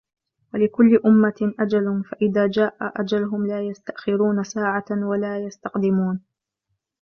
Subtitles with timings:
[0.53, 6.21] وَلِكُلِّ أُمَّةٍ أَجَلٌ فَإِذَا جَاءَ أَجَلُهُمْ لَا يَسْتَأْخِرُونَ سَاعَةً وَلَا يَسْتَقْدِمُونَ